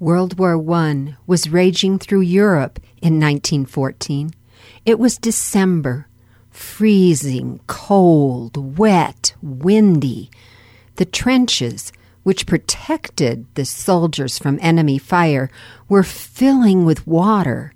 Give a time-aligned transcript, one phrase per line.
[0.00, 4.30] World War I was raging through Europe in 1914.
[4.86, 6.06] It was December,
[6.52, 10.30] freezing, cold, wet, windy.
[10.96, 11.90] The trenches,
[12.22, 15.50] which protected the soldiers from enemy fire,
[15.88, 17.72] were filling with water.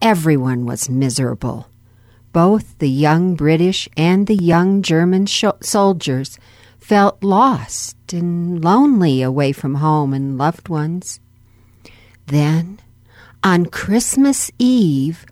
[0.00, 1.68] Everyone was miserable.
[2.32, 6.38] Both the young British and the young German sh- soldiers
[6.78, 11.20] felt lost and lonely away from home and loved ones.
[12.26, 12.80] Then,
[13.42, 15.26] on Christmas Eve,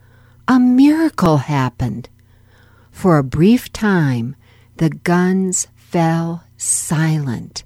[0.47, 2.09] a miracle happened.
[2.91, 4.35] For a brief time,
[4.77, 7.63] the guns fell silent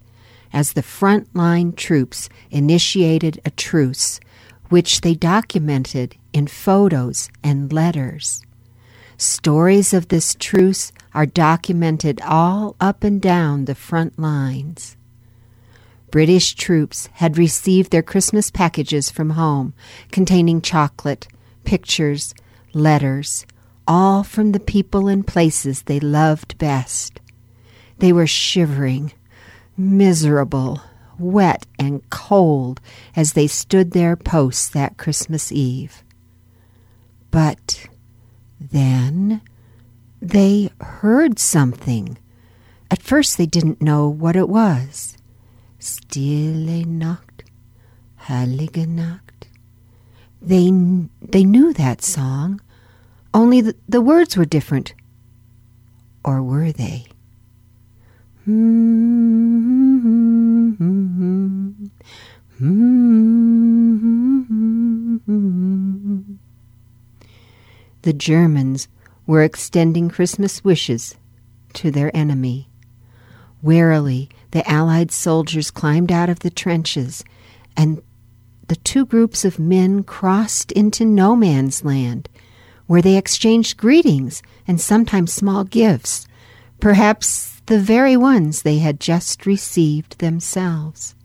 [0.54, 4.20] as the front-line troops initiated a truce,
[4.70, 8.42] which they documented in photos and letters.
[9.18, 14.98] Stories of this truce are documented all up and down the front lines.
[16.16, 19.74] British troops had received their Christmas packages from home
[20.14, 21.28] containing chocolate,
[21.66, 22.34] pictures,
[22.74, 23.46] letters,
[23.86, 27.20] all from the people and places they loved best.
[27.98, 29.12] They were shivering,
[29.76, 30.82] miserable,
[31.20, 32.80] wet, and cold
[33.14, 36.02] as they stood their posts that Christmas Eve.
[37.30, 37.88] But
[38.58, 39.42] then
[40.22, 42.18] they heard something.
[42.90, 45.18] At first they didn't know what it was.
[45.80, 47.44] Stille Nacht,
[48.22, 49.48] Heilige Nacht.
[50.42, 50.72] They,
[51.22, 52.62] they knew that song,
[53.34, 54.94] only the, the words were different.
[56.24, 57.08] Or were they?
[68.06, 68.88] The Germans
[69.26, 71.16] were extending Christmas wishes
[71.74, 72.70] to their enemy.
[73.66, 77.24] Warily, the Allied soldiers climbed out of the trenches,
[77.76, 78.00] and
[78.68, 82.30] the two groups of men crossed into no man's land,
[82.86, 86.28] where they exchanged greetings and sometimes small gifts,
[86.80, 91.16] perhaps the very ones they had just received themselves.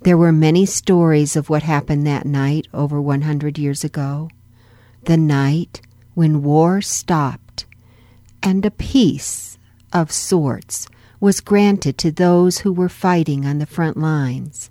[0.00, 4.28] There were many stories of what happened that night over 100 years ago,
[5.04, 5.80] the night
[6.14, 7.64] when war stopped
[8.42, 9.56] and a peace
[9.92, 10.88] of sorts
[11.24, 14.68] was granted to those who were fighting on the front lines.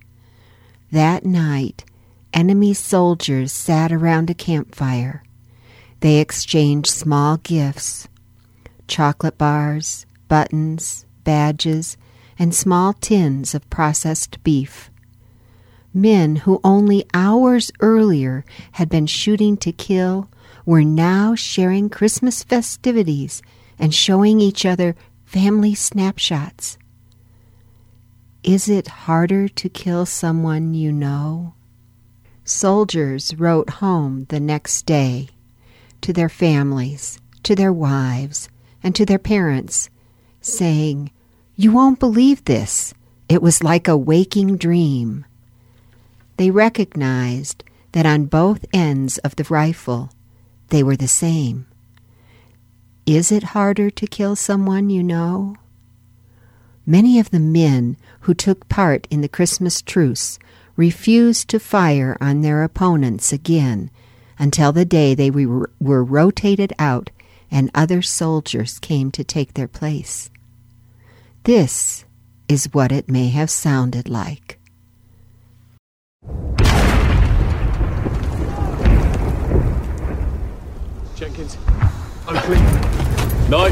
[0.91, 1.83] That night,
[2.31, 5.23] enemy soldiers sat around a campfire.
[6.01, 8.07] They exchanged small gifts
[8.87, 11.97] chocolate bars, buttons, badges,
[12.37, 14.91] and small tins of processed beef.
[15.91, 20.29] Men who only hours earlier had been shooting to kill
[20.67, 23.41] were now sharing Christmas festivities
[23.79, 24.95] and showing each other
[25.33, 26.77] family snapshots.
[28.43, 31.55] Is it harder to kill someone you know?
[32.45, 35.29] Soldiers wrote home the next day
[36.01, 38.47] to their families, to their wives,
[38.83, 39.89] and to their parents,
[40.39, 41.11] saying,
[41.55, 42.93] You won't believe this.
[43.27, 45.25] It was like a waking dream.
[46.37, 50.11] They recognized that on both ends of the rifle
[50.67, 51.65] they were the same.
[53.05, 55.57] Is it harder to kill someone you know?
[56.85, 60.39] Many of the men who took part in the Christmas truce
[60.77, 63.91] refused to fire on their opponents again
[64.39, 67.09] until the day they were, were rotated out
[67.51, 70.29] and other soldiers came to take their place.
[71.43, 72.05] This
[72.47, 74.59] is what it may have sounded like.
[81.15, 81.57] Jenkins,
[82.25, 82.57] Oakley.
[83.49, 83.67] No.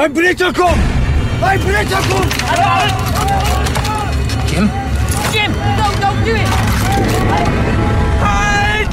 [0.00, 0.72] Ein Britterkum!
[1.42, 2.22] Ein Britterkum!
[4.46, 4.70] Jim?
[5.30, 6.48] Jim, no, don't do it!
[8.22, 8.88] Halt!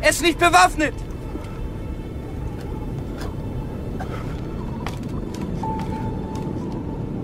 [0.00, 0.94] Er ist nicht bewaffnet!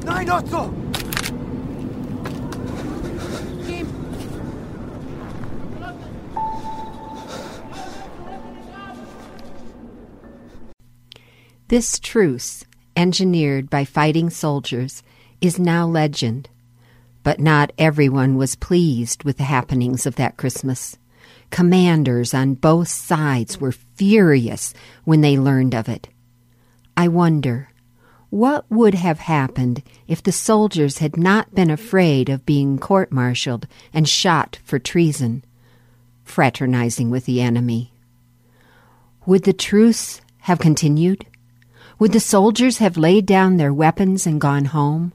[0.07, 0.82] Nein, Otto!
[11.73, 12.67] This truce,
[12.97, 15.03] engineered by fighting soldiers,
[15.41, 16.51] is now legend.
[17.23, 20.99] But not everyone was pleased with the happenings of that Christmas.
[21.49, 24.75] Commanders on both sides were furious
[25.05, 26.11] when they learned of it.
[26.95, 27.71] I wonder,
[28.29, 33.67] what would have happened if the soldiers had not been afraid of being court martialed
[33.95, 35.43] and shot for treason,
[36.23, 37.95] fraternizing with the enemy?
[39.25, 41.25] Would the truce have continued?
[41.99, 45.13] Would the soldiers have laid down their weapons and gone home?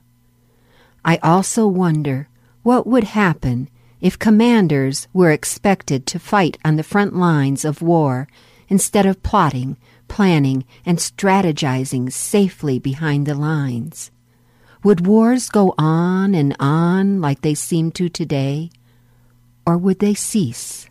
[1.04, 2.28] I also wonder
[2.64, 3.70] what would happen
[4.02, 8.28] if commanders were expected to fight on the front lines of war
[8.70, 9.78] instead of plotting,
[10.08, 14.12] planning, and strategizing safely behind the lines.
[14.84, 18.70] Would wars go on and on like they seem to today,
[19.66, 20.90] or would they cease?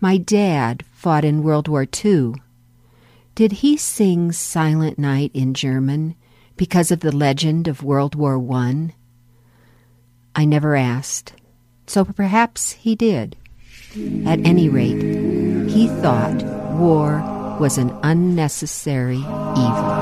[0.00, 2.34] My dad fought in World War II.
[3.36, 6.14] Did he sing Silent Night in German
[6.56, 8.94] because of the legend of World War I?
[10.34, 11.34] I never asked,
[11.86, 13.36] so perhaps he did.
[14.24, 16.42] At any rate, he thought
[16.78, 17.22] war
[17.60, 19.95] was an unnecessary evil.